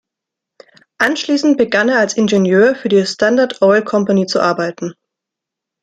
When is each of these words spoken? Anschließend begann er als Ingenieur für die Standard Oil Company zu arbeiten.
Anschließend 0.97 1.59
begann 1.59 1.87
er 1.87 1.99
als 1.99 2.17
Ingenieur 2.17 2.73
für 2.73 2.89
die 2.89 3.05
Standard 3.05 3.61
Oil 3.61 3.83
Company 3.83 4.25
zu 4.25 4.39
arbeiten. 4.41 4.95